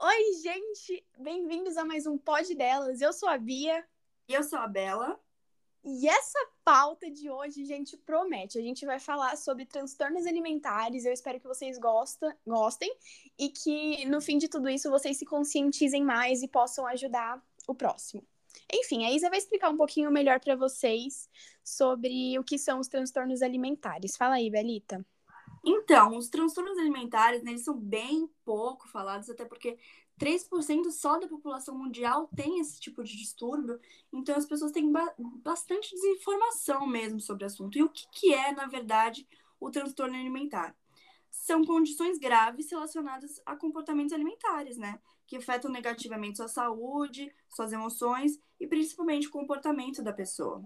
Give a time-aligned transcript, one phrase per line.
[0.00, 1.04] Oi, gente!
[1.18, 3.00] Bem-vindos a mais um Pod Delas.
[3.00, 3.84] Eu sou a Bia.
[4.28, 5.18] E eu sou a Bela.
[5.84, 8.60] E essa pauta de hoje, gente, promete.
[8.60, 11.04] A gente vai falar sobre transtornos alimentares.
[11.04, 12.96] Eu espero que vocês gostem, gostem
[13.36, 17.74] e que no fim de tudo isso vocês se conscientizem mais e possam ajudar o
[17.74, 18.24] próximo.
[18.72, 21.28] Enfim, a Isa vai explicar um pouquinho melhor para vocês
[21.64, 24.16] sobre o que são os transtornos alimentares.
[24.16, 25.04] Fala aí, Belita.
[25.64, 29.78] Então, os transtornos alimentares, né, eles são bem pouco falados, até porque
[30.18, 33.80] 3% só da população mundial tem esse tipo de distúrbio,
[34.12, 37.78] então as pessoas têm ba bastante desinformação mesmo sobre o assunto.
[37.78, 39.26] E o que, que é, na verdade,
[39.60, 40.76] o transtorno alimentar?
[41.30, 44.98] São condições graves relacionadas a comportamentos alimentares, né?
[45.26, 50.62] Que afetam negativamente sua saúde, suas emoções e principalmente o comportamento da pessoa.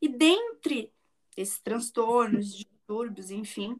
[0.00, 0.92] E dentre
[1.36, 3.78] esses transtornos, distúrbios, enfim,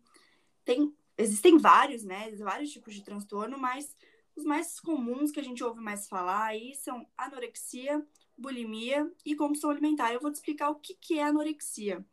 [0.66, 2.30] tem, existem vários, né?
[2.33, 3.97] Vários tipos de transtorno, mas
[4.34, 9.70] os mais comuns que a gente ouve mais falar aí são anorexia, bulimia e compulsão
[9.70, 10.12] alimentar.
[10.12, 12.05] Eu vou te explicar o que, que é anorexia.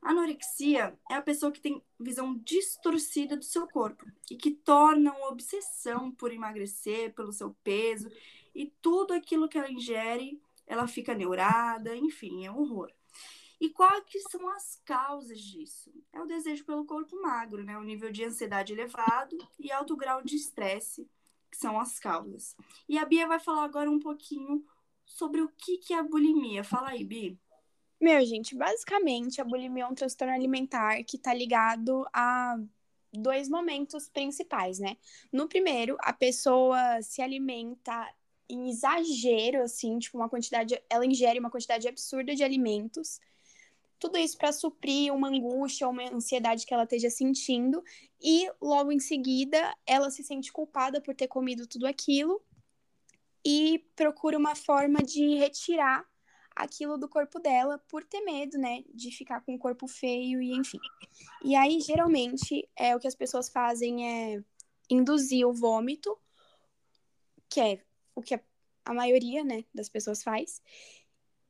[0.00, 5.30] Anorexia é a pessoa que tem visão distorcida do seu corpo e que torna uma
[5.30, 8.10] obsessão por emagrecer, pelo seu peso
[8.54, 12.92] e tudo aquilo que ela ingere, ela fica neurada, enfim, é um horror.
[13.60, 15.92] E quais que são as causas disso?
[16.12, 17.78] É o desejo pelo corpo magro, né?
[17.78, 21.08] O nível de ansiedade elevado e alto grau de estresse,
[21.50, 22.56] que são as causas.
[22.88, 24.64] E a Bia vai falar agora um pouquinho
[25.06, 26.64] sobre o que, que é a bulimia.
[26.64, 27.36] Fala aí, Bia.
[28.00, 32.56] Meu, gente, basicamente a bulimia é um transtorno alimentar que está ligado a
[33.12, 34.96] dois momentos principais, né?
[35.32, 38.12] No primeiro, a pessoa se alimenta
[38.48, 43.20] em exagero, assim, tipo, uma quantidade, ela ingere uma quantidade absurda de alimentos
[44.04, 47.82] tudo isso para suprir uma angústia uma ansiedade que ela esteja sentindo,
[48.20, 52.42] e logo em seguida ela se sente culpada por ter comido tudo aquilo
[53.42, 56.04] e procura uma forma de retirar
[56.54, 60.52] aquilo do corpo dela por ter medo, né, de ficar com o corpo feio e
[60.52, 60.78] enfim.
[61.42, 64.44] E aí geralmente é o que as pessoas fazem é
[64.90, 66.14] induzir o vômito,
[67.48, 67.80] que é
[68.14, 68.38] o que
[68.84, 70.60] a maioria, né, das pessoas faz.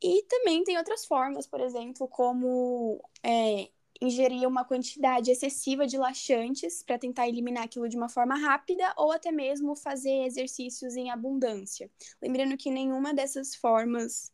[0.07, 3.71] E também tem outras formas, por exemplo, como é,
[4.03, 9.13] ingerir uma quantidade excessiva de laxantes para tentar eliminar aquilo de uma forma rápida, ou
[9.13, 11.91] até mesmo fazer exercícios em abundância.
[12.21, 14.31] Lembrando que nenhuma dessas formas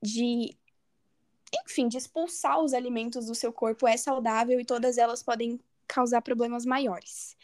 [0.00, 0.56] de,
[1.64, 6.22] enfim, de expulsar os alimentos do seu corpo é saudável e todas elas podem causar
[6.22, 7.36] problemas maiores.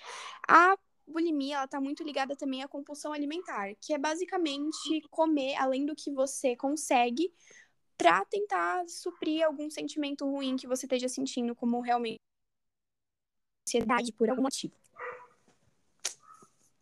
[0.47, 0.79] A
[1.17, 5.97] bulimia ela está muito ligada também à compulsão alimentar, que é basicamente comer além do
[5.97, 7.33] que você consegue
[7.97, 12.21] para tentar suprir algum sentimento ruim que você esteja sentindo, como realmente
[13.67, 14.75] ansiedade por algum motivo.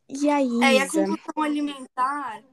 [0.09, 2.45] E aí, é, e a compulsão alimentar,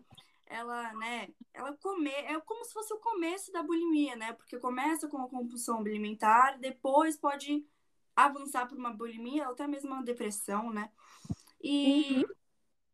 [0.45, 4.33] ela, né, ela comer, é como se fosse o começo da bulimia, né?
[4.33, 7.65] Porque começa com a compulsão alimentar, depois pode
[8.15, 10.91] avançar para uma bulimia, ou até mesmo uma depressão, né?
[11.63, 12.25] E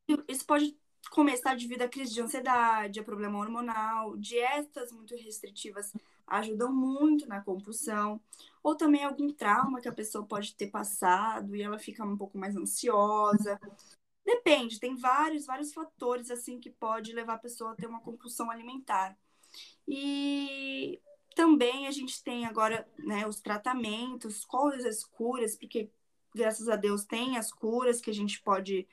[0.09, 0.23] uhum.
[0.27, 0.77] isso pode
[1.09, 5.93] começar devido à crise de ansiedade, a problema hormonal, dietas muito restritivas
[6.27, 8.21] ajudam muito na compulsão,
[8.61, 12.37] ou também algum trauma que a pessoa pode ter passado e ela fica um pouco
[12.37, 13.57] mais ansiosa.
[14.25, 18.51] Depende, tem vários, vários fatores assim que pode levar a pessoa a ter uma compulsão
[18.51, 19.17] alimentar.
[19.87, 21.01] E
[21.33, 25.89] também a gente tem agora né, os tratamentos, quais as curas, porque
[26.37, 28.87] graças a Deus tem as curas que a gente pode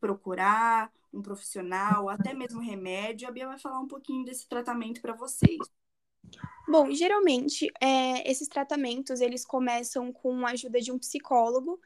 [0.00, 3.28] procurar um profissional, até mesmo remédio.
[3.28, 5.58] A Bia vai falar um pouquinho desse tratamento para vocês.
[6.68, 11.80] Bom, geralmente é, esses tratamentos eles começam com a ajuda de um psicólogo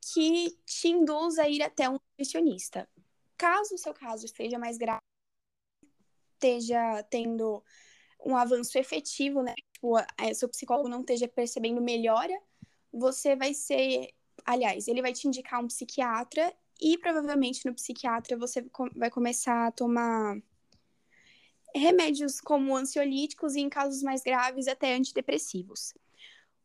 [0.00, 2.88] que te induz a ir até um nutricionista.
[3.36, 5.02] Caso o seu caso esteja mais grave,
[6.34, 7.62] esteja tendo
[8.24, 9.54] um avanço efetivo, né?
[9.72, 12.34] Tipo, é, seu psicólogo não esteja percebendo melhora,
[12.92, 14.12] você vai ser.
[14.44, 18.64] Aliás, ele vai te indicar um psiquiatra e provavelmente no psiquiatra você
[18.96, 20.36] vai começar a tomar
[21.74, 25.94] remédios como ansiolíticos e, em casos mais graves, até antidepressivos.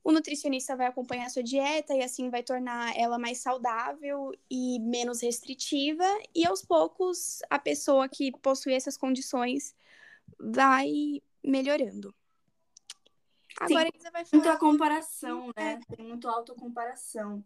[0.03, 4.79] O nutricionista vai acompanhar a sua dieta e assim vai tornar ela mais saudável e
[4.79, 9.75] menos restritiva, e aos poucos a pessoa que possui essas condições
[10.39, 12.15] vai melhorando.
[13.59, 14.43] Agora Sim, vai falar.
[14.43, 15.79] Muita comparação, né?
[15.95, 17.43] Tem muito autocomparação.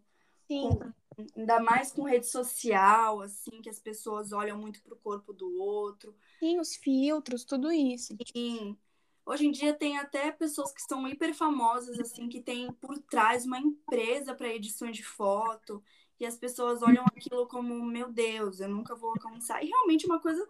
[0.52, 0.68] Sim.
[0.68, 0.92] Com
[1.36, 6.14] ainda mais com rede social, assim, que as pessoas olham muito pro corpo do outro.
[6.38, 8.16] Sim, os filtros, tudo isso.
[8.34, 8.76] Sim.
[9.24, 13.46] Hoje em dia tem até pessoas que são hiper famosas, assim, que tem por trás
[13.46, 15.82] uma empresa para edição de foto.
[16.18, 19.62] e as pessoas olham aquilo como, meu Deus, eu nunca vou alcançar.
[19.62, 20.46] E realmente é uma coisa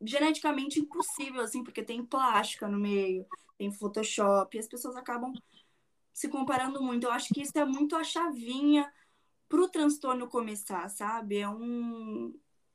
[0.00, 3.24] geneticamente impossível, assim, porque tem plástica no meio,
[3.56, 5.32] tem Photoshop, e as pessoas acabam
[6.18, 7.04] se comparando muito.
[7.04, 8.92] Eu acho que isso é muito a chavinha
[9.48, 11.38] pro transtorno começar, sabe?
[11.38, 12.34] É um,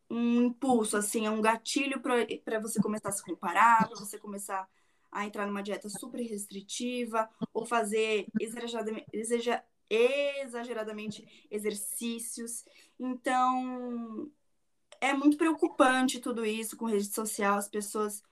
[0.10, 4.66] um impulso, assim, é um gatilho para você começar a se comparar, para você começar
[5.12, 9.08] a entrar numa dieta super restritiva ou fazer exageradamente,
[9.90, 12.64] exageradamente exercícios.
[12.98, 14.32] Então,
[15.02, 18.24] é muito preocupante tudo isso com rede social, as pessoas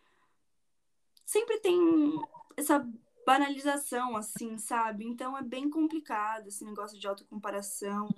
[1.26, 2.18] sempre têm
[2.56, 2.88] essa
[3.26, 5.06] banalização, assim, sabe?
[5.06, 8.10] Então é bem complicado esse negócio de autocomparação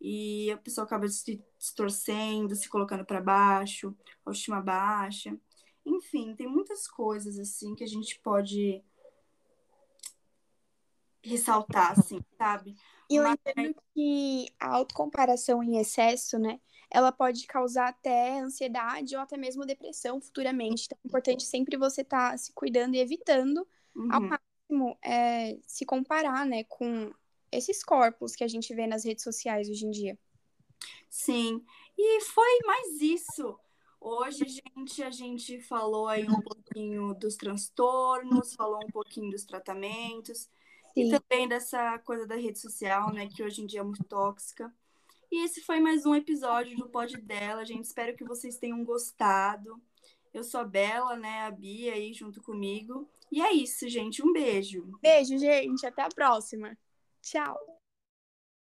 [0.00, 5.36] e a pessoa acaba se distorcendo, se colocando para baixo, autoestima baixa.
[5.84, 8.82] Enfim, tem muitas coisas assim que a gente pode
[11.22, 12.76] ressaltar, assim, sabe?
[13.10, 16.60] E eu entendo que a autocomparação em excesso, né,
[16.90, 20.84] ela pode causar até ansiedade ou até mesmo depressão futuramente.
[20.84, 24.12] Então é importante sempre você estar tá se cuidando e evitando uhum.
[24.12, 27.12] ao máximo é, se comparar, né, com
[27.50, 30.18] esses corpos que a gente vê nas redes sociais hoje em dia.
[31.08, 31.64] Sim,
[31.96, 33.58] e foi mais isso.
[34.00, 40.50] Hoje, gente, a gente falou aí um pouquinho dos transtornos, falou um pouquinho dos tratamentos
[40.92, 41.08] Sim.
[41.08, 44.70] e também dessa coisa da rede social, né, que hoje em dia é muito tóxica.
[45.32, 47.84] E esse foi mais um episódio do Pod dela, gente.
[47.84, 49.80] Espero que vocês tenham gostado.
[50.34, 51.42] Eu sou a Bela, né?
[51.42, 53.08] A Bia aí junto comigo.
[53.30, 54.20] E é isso, gente.
[54.20, 54.98] Um beijo.
[55.00, 55.86] Beijo, gente.
[55.86, 56.76] Até a próxima.
[57.22, 57.56] Tchau.